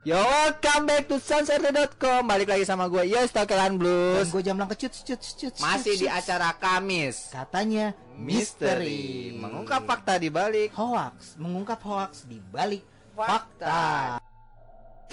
Yo, 0.00 0.16
welcome 0.16 0.88
back 0.88 1.12
to 1.12 1.20
sunset.com 1.20 2.24
Balik 2.24 2.48
lagi 2.48 2.64
sama 2.64 2.88
gue, 2.88 3.04
Yos 3.04 3.36
Tokelan 3.36 3.76
Dan 3.76 3.84
Blues. 3.84 4.32
Gue 4.32 4.40
jam 4.40 4.56
lang 4.56 4.64
kecut, 4.72 4.96
cut, 4.96 5.20
cut, 5.20 5.54
Masih 5.60 5.92
cut, 5.92 6.00
di 6.00 6.06
cut. 6.08 6.18
acara 6.24 6.48
Kamis. 6.56 7.28
Katanya 7.28 7.92
Misteri. 8.16 9.36
Mengungkap 9.36 9.84
fakta 9.84 10.16
di 10.16 10.32
balik. 10.32 10.72
Hoax, 10.72 11.36
mengungkap 11.36 11.84
hoax 11.84 12.24
di 12.24 12.40
balik 12.40 12.80
fakta. 13.12 14.16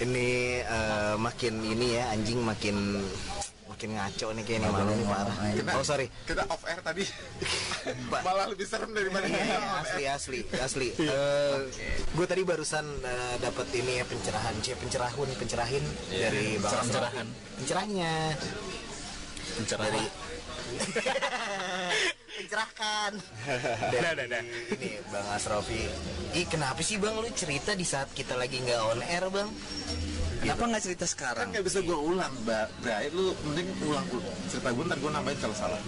Ini 0.00 0.28
eh, 0.64 1.14
makin 1.20 1.54
ini 1.68 2.00
ya 2.00 2.08
anjing 2.08 2.40
makin 2.40 3.04
makin 3.78 3.94
ngaco 3.94 4.34
nih 4.34 4.42
kayaknya 4.42 4.74
malu 4.74 4.90
nih 4.90 5.06
parah. 5.06 5.36
Oh 5.78 5.86
sorry. 5.86 6.10
kita 6.26 6.42
off 6.50 6.66
air 6.66 6.82
tadi 6.82 7.06
malah 8.26 8.50
lebih 8.50 8.66
serem 8.66 8.90
daripada 8.90 9.30
kita 9.30 9.54
on 9.54 9.70
asli 9.86 10.02
air. 10.02 10.18
asli 10.18 10.40
asli. 10.50 10.88
gue 12.10 12.26
tadi 12.26 12.42
barusan 12.42 12.82
eh, 12.82 13.38
dapat 13.38 13.70
ini 13.78 14.02
ya 14.02 14.04
pencerahan, 14.10 14.58
cie 14.66 14.74
pencerahun 14.74 15.30
pencerahin 15.38 15.86
dari 16.10 16.58
bang 16.58 16.74
pencerahan. 16.74 17.26
Pencerahnya 17.62 18.12
dari 19.62 20.04
pencerahkan 22.34 23.12
dari 23.94 24.26
ini 24.74 24.90
bang 25.06 25.26
Asrofi. 25.38 25.86
Ih 26.34 26.50
kenapa 26.50 26.82
sih 26.82 26.98
bang 26.98 27.14
lu 27.14 27.30
cerita 27.30 27.78
di 27.78 27.86
saat 27.86 28.10
kita 28.10 28.34
lagi 28.34 28.58
nggak 28.58 28.80
on 28.90 29.06
air 29.06 29.30
bang? 29.30 29.46
Kenapa 30.38 30.62
nggak 30.64 30.82
cerita 30.82 31.02
kan 31.02 31.10
sekarang? 31.10 31.46
nggak 31.50 31.64
bisa 31.64 31.78
gue 31.80 31.98
ulang 31.98 32.32
mbak 32.42 32.66
Bray 32.78 33.06
lu 33.10 33.24
mending 33.44 33.68
ulang 33.82 34.06
dulu 34.06 34.22
cerita 34.46 34.68
gue 34.70 34.84
ntar 34.84 34.98
gue 34.98 35.10
nambahin 35.10 35.38
kalau 35.38 35.56
salah 35.56 35.80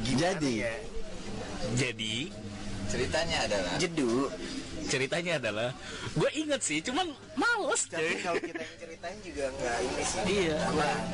gimana 0.00 0.16
Jadi. 0.16 0.52
ya? 0.56 0.74
Jadi 1.74 2.14
ceritanya 2.88 3.36
adalah 3.44 3.72
jedu 3.76 4.30
ceritanya 4.88 5.36
adalah 5.36 5.68
gue 6.10 6.30
inget 6.32 6.62
sih, 6.62 6.80
cuman 6.80 7.04
males 7.34 7.84
tapi 7.86 8.16
kalau 8.18 8.40
kita 8.40 8.56
yang 8.58 8.76
ceritain 8.80 9.18
juga 9.20 9.44
nggak 9.52 9.76
ini 9.78 10.02
sih 10.02 10.20
Iya. 10.24 10.58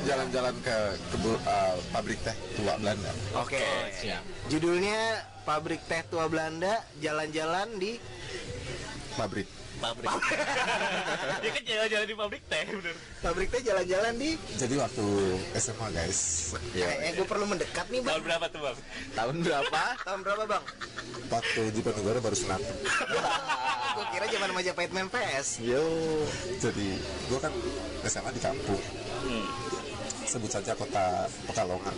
Jalan-jalan 0.07 0.55
ke 0.61 0.77
kebu- 1.11 1.41
eh, 1.43 1.75
pabrik 1.91 2.19
teh 2.21 2.35
tua 2.55 2.73
Belanda 2.79 3.11
oke 3.35 3.59
siap. 3.93 4.23
judulnya 4.47 4.99
pabrik 5.43 5.83
teh 5.83 6.07
tua 6.07 6.25
Belanda 6.25 6.71
jalan-jalan 6.97 7.75
di 7.75 7.99
pabrik 9.11 9.49
Pabrik. 9.75 10.07
Dia 11.41 11.51
kan 11.55 11.63
jalan-jalan 11.65 12.05
di 12.07 12.15
pabrik 12.15 12.43
teh, 12.47 12.63
bener. 12.65 12.95
pabrik 13.19 13.47
teh 13.51 13.61
jalan-jalan 13.61 14.13
di? 14.15 14.31
Jadi 14.55 14.75
waktu 14.79 15.05
SMA 15.57 15.87
guys. 15.91 16.19
Eh, 16.75 17.11
gue 17.13 17.27
perlu 17.27 17.45
mendekat 17.45 17.85
nih 17.91 17.99
bang. 17.99 18.15
Tahun 18.15 18.23
berapa 18.23 18.45
tuh 18.49 18.61
bang? 18.63 18.77
tahun 19.13 19.35
berapa? 19.43 19.81
Tahun 20.07 20.19
berapa 20.23 20.43
bang? 20.47 20.63
Waktu 21.25 21.61
di 21.73 21.81
Penegara 21.81 22.19
baru 22.21 22.37
sunat 22.37 22.61
gue 23.95 24.05
kira 24.11 24.27
zaman 24.27 24.51
Majapahit 24.51 24.91
main 24.91 25.07
PS 25.07 25.63
yo. 25.63 25.83
Jadi 26.59 26.99
gue 27.27 27.39
kan 27.39 27.51
SMA 28.05 28.31
di 28.31 28.41
kampung. 28.43 28.81
Sebut 30.25 30.51
saja 30.51 30.75
kota 30.75 31.29
Pekalongan. 31.47 31.95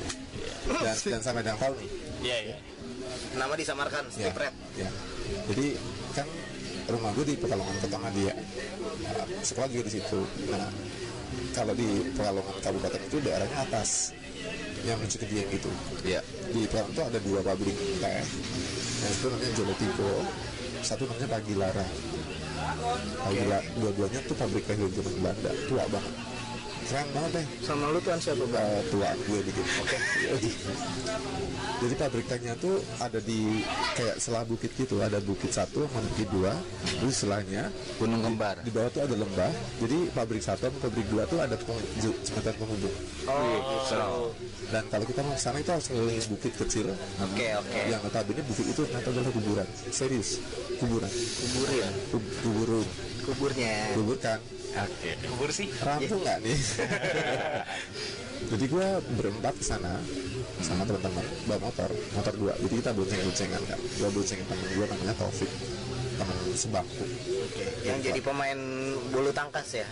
Ya. 0.67 0.94
dan, 0.94 0.95
dan 1.00 1.22
sampai 1.23 1.41
dengan 1.41 1.58
tahu 1.58 1.73
nih 1.80 1.89
Iya 2.22 2.38
iya. 2.52 2.58
nama 3.39 3.53
disamarkan 3.56 4.03
ya, 4.14 4.30
Stipret 4.30 4.53
ya. 4.75 4.89
jadi 5.47 5.66
kan 6.12 6.28
rumah 6.88 7.12
gue 7.16 7.26
di 7.28 7.36
Pekalongan 7.36 7.78
Kota 7.84 7.98
dia. 8.16 8.34
Sekolah 9.44 9.68
juga 9.72 9.84
di 9.88 9.94
situ. 10.00 10.20
Nah 10.52 10.72
kalau 11.52 11.74
di 11.76 11.88
Pekalongan 12.16 12.56
Kabupaten 12.64 13.02
itu 13.08 13.18
daerahnya 13.24 13.58
atas. 13.68 14.16
Yang 14.86 14.98
menuju 15.04 15.18
ke 15.20 15.28
Dieng 15.28 15.50
gitu. 15.52 15.72
Iya. 16.08 16.22
di 16.54 16.62
Pekalongan 16.70 16.94
itu 16.96 17.02
ada 17.04 17.20
dua 17.20 17.40
pabrik 17.44 17.78
teh. 17.78 18.24
Yang 19.04 19.14
itu 19.14 19.26
namanya 19.28 19.54
Jolotipo 19.56 20.10
satu 20.86 21.04
namanya 21.10 21.28
Pagilara. 21.36 21.88
Pagila 23.28 23.60
dua-duanya 23.76 24.20
tuh 24.26 24.36
pabrik 24.40 24.64
teh 24.64 24.76
dari 24.80 24.94
zaman 24.96 25.14
Belanda. 25.20 25.52
Tua 25.68 25.84
banget 25.92 26.37
keren 26.88 27.08
banget 27.12 27.32
deh 27.36 27.46
sama 27.62 27.86
lu 27.92 28.00
tuan 28.00 28.16
siapa 28.18 28.44
bang 28.48 28.64
Eh, 28.64 28.82
tua 28.88 29.10
gue 29.18 29.40
dikit. 29.44 29.66
Oke. 29.78 29.98
Jadi 31.78 31.94
pabrik 31.94 32.25
tehnya 32.25 32.53
tuh 32.56 32.75
ada 32.98 33.20
di 33.20 33.62
kayak 33.94 34.18
selah 34.18 34.42
bukit 34.42 34.72
gitu, 34.74 34.97
ada 34.97 35.20
bukit 35.20 35.52
satu 35.52 35.86
bukit 35.86 36.26
dua, 36.30 36.56
terus 36.97 37.22
selahnya 37.22 37.70
Gunung 37.96 38.24
Kembar. 38.24 38.58
di 38.64 38.72
bawah 38.72 38.90
tuh 38.90 39.03
ada 39.03 39.14
lembah. 39.14 39.52
Jadi 39.78 39.97
pabrik 40.09 40.42
satu 40.42 40.66
sama 40.66 40.78
pabrik 40.80 41.06
dua 41.08 41.24
tuh 41.26 41.38
ada 41.38 41.53
jembatan 42.00 42.53
penghubung. 42.56 42.96
oh 43.28 44.31
Dan 44.68 44.84
kalau 44.90 45.06
kita 45.06 45.22
mau 45.22 45.38
sana 45.38 45.59
itu 45.59 45.70
harus 45.70 45.88
ngeliling 45.92 46.28
bukit 46.30 46.53
kecil. 46.56 46.88
oke 47.20 47.47
oke 47.62 47.80
Yang 47.86 48.02
notabene 48.02 48.42
bukit 48.44 48.66
itu 48.66 48.81
ternyata 48.84 49.09
adalah 49.12 49.31
kuburan. 49.31 49.68
Serius, 49.92 50.30
kuburan. 50.78 51.12
kuburin 51.12 51.92
Kub- 52.09 52.31
kuburun, 52.42 52.86
kuburnya 53.22 53.76
kubur 53.94 54.18
kan. 54.18 54.40
Oke. 54.75 55.11
Kubur 55.23 55.50
sih. 55.53 55.72
rampung 55.79 56.22
nggak 56.23 56.38
nih? 56.44 56.57
Jadi 58.51 58.66
gue 58.69 58.88
berempat 59.17 59.53
ke 59.57 59.66
sana 59.66 59.97
sama 60.61 60.85
teman-teman 60.85 61.25
bawa 61.50 61.72
motor, 61.72 61.89
motor 62.13 62.33
dua. 62.38 62.53
Jadi 62.59 62.73
kita 62.79 62.91
bonceng-boncengan 62.94 63.61
kan. 63.66 63.79
Gue 63.79 64.09
boncengin 64.13 64.45
temen 64.45 64.67
gue 64.78 64.85
namanya 64.85 65.13
Taufik, 65.17 65.50
teman 66.17 66.38
sebangku, 66.57 67.05
yang 67.85 68.01
jadi 68.01 68.19
pemain 68.19 68.57
bulu 69.13 69.29
tangkas 69.29 69.85
ya 69.85 69.88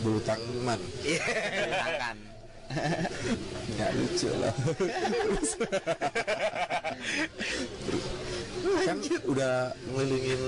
bulu 0.00 0.16
tangman. 0.24 0.80
iya 1.04 1.20
tangan 1.76 2.16
Nggak 3.72 3.90
lucu 3.96 4.28
lah. 4.44 4.52
kan 8.84 8.98
udah 9.24 9.72
ngelilingin 9.92 10.42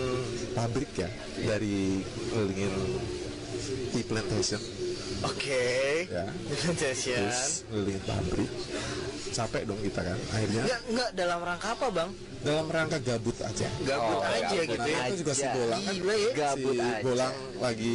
pabrik 0.53 0.93
ya 1.01 1.09
dari 1.41 2.05
ngelilingin 2.33 2.75
tea 3.91 4.03
plantation 4.03 4.61
oke 5.21 5.65
ya 6.07 6.25
Plantation. 6.57 7.21
terus 7.21 7.43
ngelilingin 7.67 8.03
pabrik 8.05 8.51
capek 9.31 9.63
dong 9.63 9.79
kita 9.79 10.01
kan 10.03 10.19
akhirnya 10.31 10.63
Enggak, 10.65 10.81
enggak 10.89 11.09
dalam 11.15 11.39
rangka 11.41 11.69
apa 11.71 11.87
bang? 11.89 12.11
dalam 12.41 12.67
rangka 12.67 12.97
gabut 12.99 13.37
aja 13.39 13.69
Gabut 13.81 14.17
Oh, 14.17 14.21
aja 14.25 14.49
gabut 14.49 14.67
gitu 14.67 14.87
ya 14.87 14.99
itu 15.07 15.15
juga 15.21 15.33
si. 15.33 15.45
Bolang 15.47 15.81
kan 15.81 15.93
Gila 15.93 16.15
ya. 16.17 16.31
Gabut 16.33 16.73
si 16.73 16.81
aja. 16.81 17.01
Bolang 17.01 17.35
lagi 17.59 17.95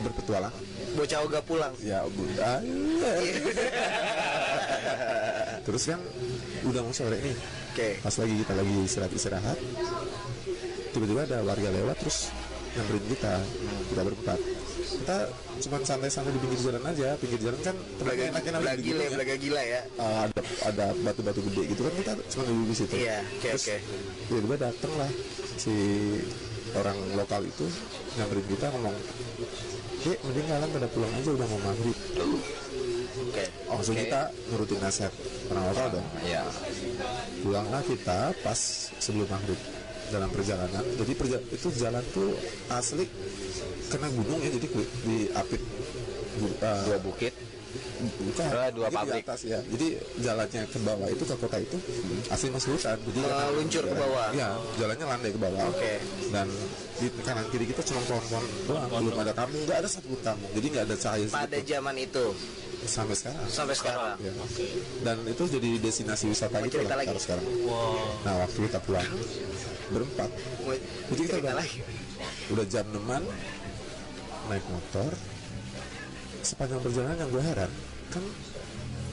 berpetualang 0.00 0.54
Bocah 0.88 1.18
ogah 1.20 1.42
pulang. 1.42 1.72
ya 1.78 1.98
bunda 2.08 2.52
terus 5.64 5.82
kan 5.84 5.98
udah 6.64 6.80
mau 6.80 6.90
sore 6.90 7.18
nih 7.18 7.34
Oke. 7.70 7.88
pas 8.00 8.14
lagi 8.14 8.34
kita 8.36 8.52
lagi 8.52 8.72
istirahat 8.82 9.12
istirahat 9.12 9.58
tiba-tiba 10.90 11.20
ada 11.24 11.38
warga 11.42 11.68
lewat 11.70 11.96
terus 12.00 12.30
nyamperin 12.76 13.04
kita 13.08 13.34
kita 13.88 14.00
berempat 14.04 14.38
kita 14.78 15.16
cuma 15.58 15.76
santai-santai 15.82 16.32
di 16.32 16.40
pinggir 16.40 16.60
jalan 16.60 16.84
aja 16.84 17.08
pinggir 17.18 17.40
jalan 17.40 17.60
kan 17.60 17.76
tempatnya 17.98 18.24
enak-enak 18.30 18.60
Belaga 18.62 18.76
di 18.76 18.82
gila, 18.82 18.92
gunung 18.92 19.04
ya, 19.04 19.10
belaga 19.14 19.34
gila 19.36 19.62
ya. 19.62 19.80
Uh, 19.96 20.18
ada 20.26 20.40
ada 20.64 20.86
batu-batu 21.02 21.40
gede 21.50 21.62
gitu 21.72 21.80
kan 21.82 21.94
kita 21.96 22.12
cuma 22.28 22.42
duduk 22.44 22.66
di 22.66 22.76
situ 22.76 22.94
Iya, 22.98 23.18
oke, 23.24 23.48
oke. 23.54 23.76
tiba-tiba 24.28 24.56
dateng 24.60 24.92
lah 24.96 25.10
si 25.56 25.74
orang 26.76 26.98
lokal 27.16 27.42
itu 27.42 27.66
nyamperin 28.16 28.46
kita 28.46 28.66
ngomong 28.72 28.96
Dek, 29.98 30.18
mending 30.22 30.46
kalian 30.46 30.70
pada 30.70 30.88
pulang 30.88 31.10
aja 31.10 31.30
udah 31.34 31.46
mau 31.50 31.60
maghrib 31.66 31.96
Oke. 33.18 33.44
langsung 33.66 33.96
Oke. 33.98 34.02
kita 34.06 34.20
nurutin 34.48 34.78
nasihat 34.78 35.12
orang 35.50 35.64
lokal 35.68 35.86
dong 35.98 36.06
Iya. 36.22 36.42
pulanglah 37.42 37.82
kita 37.82 38.18
pas 38.40 38.60
sebelum 38.98 39.26
maghrib 39.26 39.58
dalam 40.08 40.28
perjalanan 40.28 40.82
jadi 40.94 41.12
perja- 41.14 41.44
itu 41.46 41.68
jalan 41.74 42.04
tuh 42.08 42.32
asli 42.68 43.04
kena 43.86 44.08
gunung 44.08 44.38
ya 44.38 44.50
jadi 44.50 44.66
di- 44.66 44.90
diapit 45.02 45.62
bu- 46.36 46.56
uh, 46.58 46.82
Dua 46.84 46.98
bukit. 47.00 47.34
bukan 47.98 48.46
Oh, 48.48 48.70
dua 48.72 48.86
jadi 48.86 48.88
di 48.88 48.96
pabrik. 48.96 49.22
atas 49.22 49.40
ya 49.44 49.60
jadi 49.60 49.86
jalannya 50.18 50.62
ke 50.64 50.78
bawah 50.80 51.04
itu 51.06 51.20
ke 51.20 51.34
kota 51.36 51.58
itu 51.58 51.76
asli 52.26 52.48
masuk 52.48 52.70
hutan 52.74 52.96
jadi 53.02 53.18
Hmm. 53.20 53.44
Meluncur 53.50 53.84
ke 53.84 53.94
bawah. 53.94 54.28
ya 54.32 54.48
jalannya 54.76 55.04
landai 55.06 55.30
ke 55.30 55.38
bawah 55.38 55.60
Oke. 55.68 55.92
dan 56.28 56.46
di 56.96 57.06
kanan 57.20 57.44
kiri 57.48 57.66
kita 57.66 57.82
cuma 57.84 58.00
pohon-pohon 58.02 58.44
doang 58.64 58.88
belum 58.88 59.18
ada 59.18 59.32
kampung 59.32 59.60
nggak 59.62 59.78
ada 59.78 59.88
satu 59.88 60.08
kampung 60.18 60.50
jadi 60.52 60.66
nggak 60.68 60.84
ada 60.86 60.96
cahaya 60.96 61.26
Pada 61.28 61.58
zaman 61.60 61.94
itu 61.98 62.24
sampai 62.86 63.16
sekarang 63.18 63.46
sampai 63.50 63.74
sekarang. 63.74 64.14
Ya. 64.22 64.32
Dan 65.02 65.16
itu 65.26 65.42
jadi 65.50 65.68
destinasi 65.82 66.30
wisata 66.30 66.62
gitu 66.62 66.78
cerita 66.78 66.94
lah 66.94 67.02
lagi? 67.02 67.18
sekarang. 67.18 67.46
Nah 68.22 68.34
waktu 68.46 68.58
kita 68.70 68.78
pulang 68.86 69.08
berempat, 69.88 70.30
kita 71.10 71.40
udah, 71.42 71.54
lagi. 71.58 71.80
udah 72.54 72.66
jam 72.68 72.86
6 72.92 72.98
naik 74.52 74.64
motor. 74.70 75.10
Sepanjang 76.44 76.80
perjalanan 76.80 77.18
yang 77.18 77.30
gue 77.34 77.42
heran 77.42 77.72
kan 78.08 78.24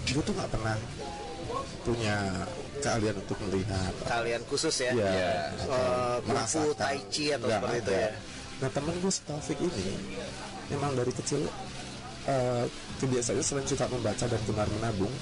gue 0.05 0.21
tuh 0.23 0.33
nggak 0.37 0.49
pernah 0.53 0.77
punya 1.83 2.15
keahlian 2.81 3.15
untuk 3.17 3.37
melihat 3.49 3.93
Kalian 4.05 4.41
khusus 4.45 4.73
ya. 4.81 4.91
ya, 4.93 5.53
kungfu, 5.57 6.29
merasakan. 6.29 6.77
tai 6.77 6.99
chi 7.09 7.33
atau 7.33 7.47
seperti 7.49 7.77
itu 7.81 7.91
ya. 7.93 8.09
Nah 8.55 8.69
temen 8.71 8.93
gue 9.01 9.11
si 9.11 9.21
Taufik 9.27 9.57
ini 9.59 9.85
emang 10.71 10.95
dari 10.95 11.11
kecil 11.13 11.45
eh, 12.25 12.65
kebiasaannya 12.97 13.41
selain 13.41 13.65
suka 13.65 13.85
membaca 13.87 14.25
dan 14.25 14.41
gemar 14.43 14.67
menabung. 14.71 15.13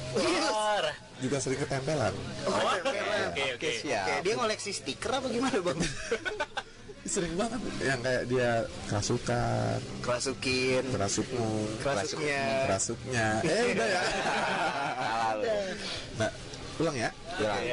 Juga 1.20 1.38
sering 1.40 1.60
ketempelan. 1.60 2.12
Oh, 2.44 2.60
tempelan. 2.78 3.32
Oke, 3.32 3.44
oke. 3.56 3.70
Oke, 3.80 4.14
dia 4.22 4.34
ngoleksi 4.36 4.72
stiker 4.72 5.12
apa 5.14 5.28
gimana 5.28 5.58
bang? 5.58 5.80
sering 7.04 7.36
banget. 7.36 7.60
Yang 7.80 8.00
kayak 8.00 8.24
dia 8.26 8.50
kerasukan. 8.88 9.78
Kerasukin. 10.00 10.84
Kerasukmu. 10.90 11.52
Kerasuknya. 11.80 12.44
Kerasuknya. 12.66 13.26
Eh 13.44 13.64
udah 13.72 13.88
ya. 13.88 14.02
Nah 16.14 16.30
ulang 16.80 16.96
ya. 16.96 17.10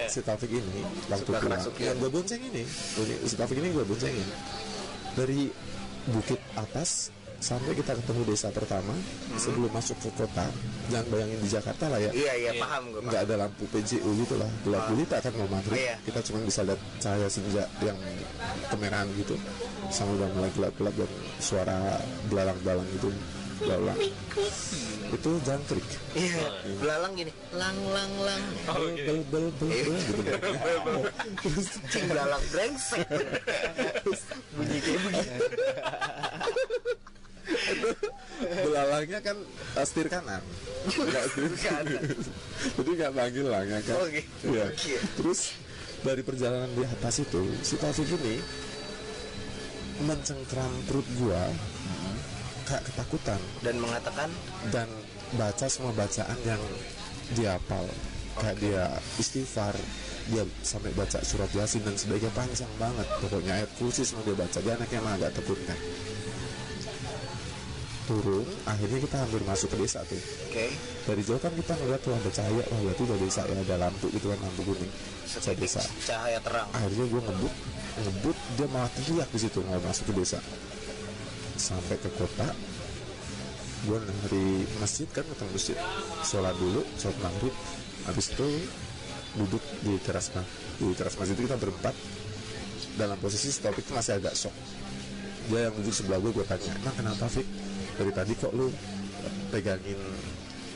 Si 0.06 0.20
Taufik 0.20 0.50
ini 0.50 0.82
waktu 1.06 1.24
Suka 1.24 1.38
pulang. 1.38 1.56
kerasukin. 1.56 1.84
yang 1.86 1.96
gue 1.96 2.10
bonceng 2.10 2.40
ini 2.42 2.62
Ini- 2.66 3.20
si 3.22 3.34
Taufik 3.36 3.56
ini 3.56 3.68
gue 3.70 3.84
boncengin. 3.84 4.28
Dari 5.14 5.40
bukit 6.06 6.40
atas 6.54 7.12
sampai 7.40 7.72
kita 7.72 7.96
ketemu 7.96 8.20
desa 8.28 8.52
pertama 8.52 8.92
sebelum 9.40 9.72
masuk 9.72 9.96
ke 9.96 10.12
kota 10.12 10.44
jangan 10.92 11.06
bayangin 11.08 11.40
di 11.40 11.48
Jakarta 11.48 11.84
lah 11.88 11.96
ya. 11.96 12.12
Iya 12.12 12.32
iya 12.36 12.52
paham 12.60 12.92
gue 12.92 13.00
nggak 13.00 13.22
ada 13.24 13.34
lampu 13.48 13.64
PJU 13.72 14.10
gitu 14.20 14.36
lah. 14.36 14.50
Gelap 14.60 14.82
gulita 14.92 15.16
kan 15.24 15.32
mau 15.40 15.48
maghrib. 15.48 15.80
Iya. 15.80 15.96
kita 16.04 16.20
cuma 16.28 16.38
bisa 16.44 16.60
lihat 16.68 16.80
cahaya 17.00 17.28
senja 17.32 17.64
yang 17.80 17.96
kemerahan 18.68 19.08
gitu. 19.16 19.34
Sama 19.88 20.12
udah 20.20 20.28
mulai 20.36 20.52
gelap-gelap 20.52 20.94
dan 20.94 21.10
suara 21.40 21.78
belalang-belalang 22.28 22.88
gitu. 23.00 23.08
Belalang. 23.60 23.98
Itu 25.12 25.30
jangkrik. 25.40 25.88
Iya 26.12 26.44
belalang 26.76 27.12
gini. 27.16 27.32
Lang 27.56 27.76
lang 27.88 28.12
lang. 28.20 28.42
Bel 28.68 29.20
bel 29.32 29.48
bel 29.56 29.68
bel 29.72 29.96
gitu. 29.96 30.22
Terus 31.40 31.68
cing 31.88 32.04
belalang 32.04 32.44
brengsek. 32.52 33.00
Bunyi 34.56 34.78
kayak 34.84 35.00
begini 37.60 38.10
belalangnya 38.40 39.18
kan 39.20 39.36
uh, 39.76 39.84
setir 39.84 40.08
kanan. 40.08 40.42
Nggak 40.88 41.24
setir 41.32 41.54
kanan. 41.60 42.04
jadi 42.78 42.90
nggak 42.96 43.12
panggil 43.12 43.46
lah 43.46 43.62
ya 43.64 43.78
kan? 43.84 43.96
Oke. 44.04 44.22
Iya. 44.44 44.64
Oke. 44.72 44.94
terus 45.20 45.40
dari 46.00 46.22
perjalanan 46.24 46.70
di 46.72 46.82
atas 46.88 47.20
itu 47.20 47.42
si 47.60 47.76
Taufik 47.76 48.08
ini 48.08 48.40
mencengkram 50.00 50.72
perut 50.88 51.04
gua 51.20 51.44
kayak 52.64 52.82
ketakutan. 52.88 53.40
Dan 53.60 53.76
mengatakan? 53.82 54.30
Dan 54.72 54.88
baca 55.36 55.66
semua 55.68 55.92
bacaan 55.92 56.38
yang 56.46 56.62
dia 57.36 57.60
hafal. 57.60 57.84
Kayak 58.40 58.56
dia 58.62 58.84
istighfar 59.20 59.74
dia 60.30 60.46
sampai 60.62 60.94
baca 60.94 61.18
surat 61.26 61.50
yasin 61.50 61.82
dan 61.82 61.98
sebagainya 61.98 62.32
panjang 62.32 62.70
banget. 62.80 63.04
Pokoknya 63.20 63.52
ayat 63.60 63.70
kursi 63.76 64.06
semua 64.06 64.24
dia 64.24 64.38
baca. 64.38 64.58
Dia 64.62 64.72
anaknya 64.78 64.96
emang 65.02 65.14
agak 65.20 65.36
tekun 65.36 65.60
kan 65.66 65.78
turun 68.10 68.46
akhirnya 68.66 68.98
kita 69.06 69.16
hampir 69.22 69.42
masuk 69.46 69.68
ke 69.70 69.76
desa 69.78 70.02
tuh. 70.02 70.18
Oke. 70.18 70.66
Dari 71.06 71.22
jauh 71.22 71.38
kan 71.38 71.54
kita 71.54 71.72
ngeliat 71.78 72.00
tuh 72.02 72.10
ada 72.10 72.30
cahaya. 72.34 72.62
Wah 72.66 72.80
berarti 72.82 73.02
udah 73.06 73.18
desa 73.22 73.40
ya 73.46 73.54
ada 73.54 73.76
lampu 73.78 74.06
gitu 74.10 74.26
kan 74.26 74.38
lampu 74.42 74.60
kuning. 74.66 74.92
Saya 75.30 75.54
desa. 75.54 75.80
cahaya 76.02 76.38
terang. 76.42 76.66
Akhirnya 76.74 77.04
gue 77.06 77.20
ngebut 77.22 77.54
ngebut 78.00 78.36
dia 78.58 78.66
malah 78.74 78.90
teriak 78.98 79.28
di 79.30 79.38
situ 79.38 79.58
mau 79.62 79.78
masuk 79.78 80.04
ke 80.10 80.12
desa. 80.18 80.38
Sampai 81.54 81.96
ke 82.02 82.10
kota 82.18 82.50
gue 83.80 83.98
dari 84.26 84.46
masjid 84.82 85.06
kan 85.14 85.22
ketemu 85.22 85.50
masjid. 85.54 85.78
Sholat 86.26 86.54
dulu 86.58 86.82
sholat 86.98 87.18
maghrib. 87.22 87.54
Habis 88.10 88.26
itu 88.34 88.48
duduk 89.38 89.62
di 89.86 89.94
teras 90.02 90.34
di 90.82 90.90
teras 90.98 91.14
masjid 91.14 91.38
itu 91.38 91.46
kita 91.46 91.58
berempat. 91.62 91.94
Dalam 92.98 93.14
posisi 93.22 93.54
stop 93.54 93.78
itu 93.78 93.94
masih 93.94 94.18
agak 94.18 94.34
shock 94.34 94.52
dia 95.50 95.60
yang 95.66 95.74
duduk 95.74 95.94
sebelah 95.94 96.18
gue 96.22 96.30
gue 96.30 96.46
tanya 96.46 96.70
emang 96.78 96.94
kenapa 96.94 97.26
Fik 97.26 97.46
dari 97.98 98.12
tadi 98.14 98.32
kok 98.38 98.52
lu 98.54 98.70
pegangin 99.50 100.00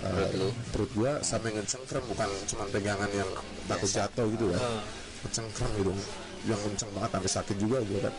uh, 0.03 0.51
perut 0.75 0.91
gua 0.93 1.23
sampai 1.23 1.55
ngecengkrem 1.55 2.05
bukan 2.11 2.29
cuma 2.51 2.67
pegangan 2.69 3.09
yang 3.15 3.31
takut 3.71 3.89
jatuh 3.89 4.27
gitu 4.35 4.51
kan 4.53 4.61
ngecengkrem 5.25 5.71
gitu 5.81 5.93
yang 6.45 6.61
kenceng 6.61 6.91
banget 6.93 7.11
sampai 7.17 7.31
sakit 7.31 7.57
juga 7.57 7.79
gue 7.81 7.99
kan. 8.05 8.15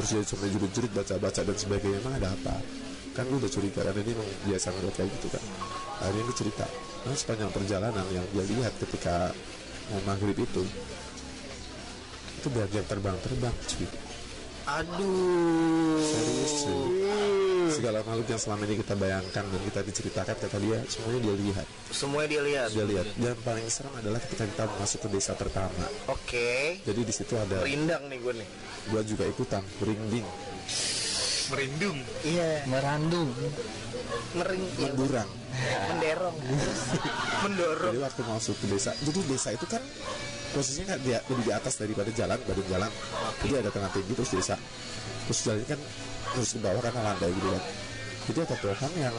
Terus 0.00 0.08
dia 0.08 0.22
cuma 0.24 0.44
jerit-jerit 0.48 0.92
baca-baca 0.96 1.40
dan 1.44 1.56
sebagainya 1.56 1.98
emang 2.00 2.14
ada 2.16 2.28
apa? 2.32 2.56
Kan 3.12 3.28
gue 3.28 3.38
udah 3.44 3.52
curiga 3.52 3.80
karena 3.84 4.00
ini 4.00 4.12
emang 4.16 4.28
biasa 4.48 4.66
ngeliat 4.72 4.94
kayak 4.96 5.10
gitu 5.20 5.28
kan. 5.36 5.44
Akhirnya 6.00 6.22
dia 6.24 6.36
cerita. 6.36 6.66
Nah, 7.04 7.14
sepanjang 7.14 7.50
perjalanan 7.52 8.06
yang 8.10 8.24
dia 8.32 8.44
lihat 8.48 8.72
ketika 8.80 9.32
mau 9.92 10.00
maghrib 10.08 10.36
itu 10.36 10.64
itu 12.38 12.48
bagian 12.54 12.86
terbang-terbang 12.86 13.56
cuy 13.66 13.88
aduh. 14.68 15.96
Serius 16.02 16.54
cuy. 16.68 16.88
Segala 17.68 18.00
makhluk 18.04 18.26
yang 18.28 18.40
selama 18.40 18.62
ini 18.68 18.76
kita 18.80 18.94
bayangkan 18.96 19.44
dan 19.44 19.60
kita 19.64 19.80
diceritakan 19.84 20.36
kata 20.36 20.58
dia 20.60 20.78
semuanya 20.88 21.20
dia 21.24 21.36
lihat. 21.36 21.66
Semuanya 21.88 22.28
dia 22.28 22.42
lihat. 22.42 22.68
Dia 22.74 22.84
lihat. 22.84 23.06
Dan 23.16 23.36
paling 23.44 23.66
serem 23.70 23.94
adalah 23.96 24.20
ketika 24.24 24.44
kita 24.44 24.64
masuk 24.76 24.98
ke 25.06 25.08
desa 25.12 25.32
pertama. 25.36 25.84
Oke. 26.10 26.80
Jadi 26.84 27.00
di 27.00 27.12
situ 27.14 27.34
ada 27.36 27.64
rindang 27.64 28.08
nih 28.12 28.18
gue 28.20 28.34
nih. 28.44 28.48
gua 28.88 29.02
juga 29.04 29.24
ikutan 29.28 29.62
merinding. 29.80 30.26
Merindung? 31.48 31.98
Iya. 32.24 32.50
Merandung. 32.68 33.30
mering 34.36 34.64
iya, 34.76 34.92
mendurang 34.92 35.30
menderong. 35.88 36.36
Mendorong. 37.44 37.92
Jadi 37.92 38.00
waktu 38.04 38.22
masuk 38.28 38.54
ke 38.60 38.66
desa 38.70 38.92
jadi 39.02 39.20
desa 39.26 39.48
itu 39.54 39.66
kan 39.66 39.82
posisinya 40.52 40.86
kan 40.94 40.98
dia 41.04 41.18
lebih 41.28 41.44
di 41.44 41.52
atas 41.52 41.74
daripada 41.76 42.10
jalan 42.12 42.38
badan 42.44 42.66
jalan. 42.68 42.90
Jadi 43.44 43.54
ada 43.60 43.70
tengah 43.72 43.90
tinggi 43.92 44.12
terus 44.16 44.30
desa. 44.32 44.56
Terus 45.28 45.38
jalannya 45.44 45.66
kan 45.68 45.80
terus 46.34 46.50
ke 46.54 46.58
bawah 46.60 46.82
karena 46.82 47.00
landai 47.12 47.30
gitu 47.32 47.48
kan. 47.48 47.62
Jadi 48.28 48.38
ada 48.44 48.56
pohon 48.60 48.92
yang 49.00 49.16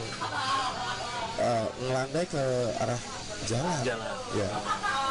eh, 1.41 1.65
ngelandai 1.85 2.25
ke 2.29 2.43
arah 2.81 3.01
jalan. 3.47 3.79
Jalan. 3.85 4.13
ya. 4.37 4.49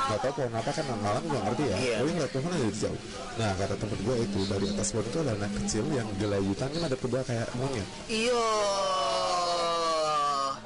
Nggak 0.09 0.19
tahu 0.25 0.33
pohon 0.41 0.55
apa 0.57 0.71
kan 0.73 0.85
malam 1.05 1.23
nggak 1.29 1.43
ngerti 1.53 1.65
ya. 1.69 1.77
Iya. 1.77 1.97
gue 2.01 2.13
ngeliat 2.17 2.33
pohon 2.33 2.51
dari 2.51 2.73
jauh. 2.73 3.01
Nah 3.39 3.51
kata 3.55 3.75
tempat 3.77 3.99
gue 4.03 4.17
itu 4.25 4.41
dari 4.49 4.67
atas 4.73 4.89
pohon 4.91 5.07
itu 5.07 5.19
ada 5.21 5.33
anak 5.37 5.53
kecil 5.63 5.85
yang 5.93 6.09
gelayutan 6.17 6.69
kan 6.73 6.83
ada 6.89 6.97
pedal 6.97 7.23
kayak 7.29 7.49
monyet. 7.55 7.89
Iya 8.09 8.47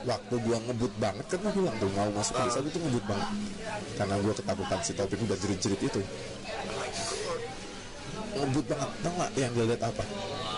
waktu 0.03 0.35
gua 0.43 0.59
ngebut 0.69 0.93
banget 0.99 1.25
kan 1.31 1.39
gua 1.43 1.53
bilang 1.55 1.77
tuh 1.79 1.91
mau 1.95 2.11
masuk 2.15 2.35
ke 2.37 2.41
desa 2.49 2.59
tuh 2.63 2.81
ngebut 2.83 3.05
banget. 3.07 3.29
Karena 3.99 4.15
gua 4.23 4.35
ketakutan 4.35 4.79
si 4.83 4.93
Taufik 4.97 5.21
udah 5.23 5.39
jerit-jerit 5.39 5.81
itu. 5.83 6.01
Ngebut 8.33 8.65
banget 8.67 8.91
tau 9.05 9.13
gak 9.19 9.31
yang 9.39 9.53
dia 9.55 9.65
lihat 9.69 9.83
apa? 9.87 10.05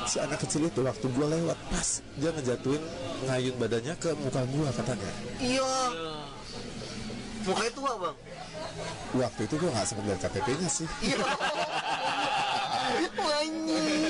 Si 0.05 0.17
anak 0.21 0.39
kecil 0.45 0.69
itu 0.69 0.81
waktu 0.85 1.07
gua 1.13 1.27
lewat 1.33 1.59
pas 1.69 1.89
dia 2.21 2.31
ngejatuhin 2.33 2.83
ngayun 3.29 3.55
badannya 3.61 3.95
ke 4.01 4.11
muka 4.21 4.43
gua 4.53 4.69
katanya. 4.73 5.11
Iya. 5.41 5.73
Mukanya 7.45 7.73
tua 7.77 7.93
bang. 8.01 8.17
Waktu 9.21 9.41
itu 9.45 9.55
gua 9.61 9.71
nggak 9.75 9.87
sempet 9.87 10.05
lihat 10.09 10.21
KTP-nya 10.25 10.69
sih. 10.69 10.89
Iya 11.05 11.21
Anjing. 13.25 14.03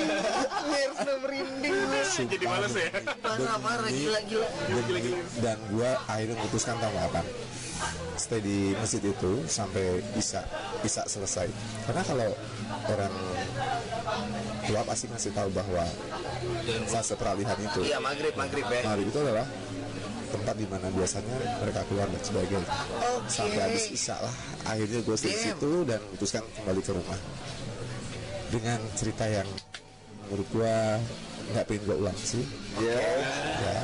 Ngersna 0.65 1.13
merinding 1.23 1.75
jadi 2.15 2.45
males 2.47 2.73
ya. 2.75 2.89
Parah 3.19 3.57
parah 3.59 3.89
gila 3.89 4.19
gila. 4.27 4.47
dan 5.43 5.57
gua 5.71 5.91
akhirnya 6.07 6.35
memutuskan 6.39 6.75
tau 6.79 6.95
apa 6.95 7.21
stay 8.15 8.39
di 8.39 8.71
masjid 8.79 9.03
itu 9.03 9.31
sampai 9.51 9.99
bisa 10.15 10.41
bisa 10.79 11.03
selesai. 11.05 11.51
Karena 11.83 12.01
kalau 12.07 12.29
orang 12.87 13.13
tua 14.63 14.81
pasti 14.87 15.05
ngasih 15.11 15.31
tahu 15.35 15.49
bahwa 15.51 15.83
fase 16.87 17.13
peralihan 17.19 17.57
itu 17.59 17.83
Iya 17.83 17.99
maghrib 17.99 18.33
maghrib 18.39 18.65
ya. 18.65 18.81
maghrib 18.87 19.07
itu 19.11 19.19
adalah 19.19 19.47
tempat 20.25 20.55
di 20.57 20.67
mana 20.67 20.87
biasanya 20.91 21.35
mereka 21.63 21.81
keluar 21.87 22.07
dan 22.07 22.21
sebagainya. 22.23 22.71
Oke. 23.19 23.27
sampai 23.29 23.59
habis 23.59 23.85
isya 23.91 24.15
lah. 24.23 24.35
Akhirnya 24.65 24.99
gue 25.03 25.15
stay 25.19 25.31
di 25.35 25.39
situ 25.51 25.71
dan 25.83 25.99
memutuskan 26.07 26.43
kembali 26.55 26.81
ke 26.81 26.91
rumah 26.95 27.19
dengan 28.55 28.79
cerita 28.95 29.27
yang 29.27 29.47
menurut 30.31 30.47
gue 30.55 30.75
nggak 31.51 31.63
pengen 31.67 31.81
gue 31.85 31.95
ulang 31.99 32.17
sih. 32.17 32.43
Iya. 32.79 32.97
Ya 33.61 33.75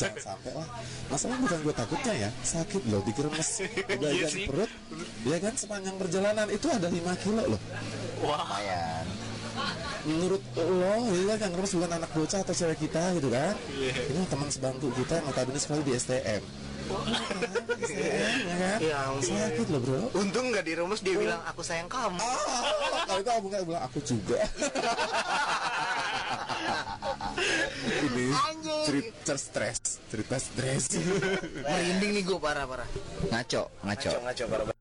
jangan 0.00 0.18
sampai 0.18 0.50
lah. 0.56 0.68
Masalah 1.12 1.36
bukan 1.38 1.58
gue 1.62 1.74
takutnya 1.76 2.14
ya 2.26 2.30
sakit 2.42 2.82
loh 2.90 3.00
dikremes. 3.04 3.50
Bagian 4.00 4.32
perut. 4.48 4.70
Ya 5.22 5.36
kan 5.38 5.54
sepanjang 5.54 5.96
perjalanan 6.00 6.48
itu 6.50 6.66
ada 6.72 6.88
5 6.90 7.22
kilo 7.22 7.42
loh. 7.54 7.60
Lumayan 8.24 9.03
menurut 10.04 10.42
lo 10.56 10.94
ya 11.12 11.34
kan 11.40 11.48
ngeremes 11.52 11.72
bukan 11.74 11.92
anak 11.96 12.10
bocah 12.12 12.40
atau 12.44 12.54
cewek 12.54 12.78
kita 12.88 13.02
gitu 13.16 13.28
kan? 13.32 13.56
Ini 13.80 14.28
teman 14.28 14.48
sebangku 14.52 14.92
kita 14.92 15.20
yang 15.20 15.26
notabene 15.28 15.60
sekali 15.60 15.82
di 15.84 15.92
STM 15.96 16.44
STM 16.84 18.36
ya 18.44 18.56
kan? 18.60 18.78
Ya 18.80 18.98
sakit 19.20 19.66
loh 19.72 19.80
bro. 19.80 20.00
Untung 20.20 20.52
gak 20.52 20.64
dirumus 20.68 21.00
dia 21.00 21.16
bilang 21.16 21.40
aku 21.48 21.64
sayang 21.64 21.88
kamu. 21.88 22.20
Ah, 22.20 23.04
kalau 23.08 23.20
itu 23.20 23.30
aku 23.32 23.46
nggak 23.48 23.64
bilang 23.64 23.82
aku 23.84 23.98
juga. 24.04 24.40
Ini 28.04 28.30
cerita 28.86 29.34
stres 29.36 29.80
cerita 30.12 30.36
stres. 30.38 30.94
Merinding 31.64 32.10
nih 32.20 32.22
gue 32.22 32.38
parah 32.38 32.64
parah. 32.68 32.88
Ngaco, 33.32 33.62
ngaco. 33.82 34.10
Ngaco 34.10 34.20
ngaco 34.24 34.44
parah 34.48 34.73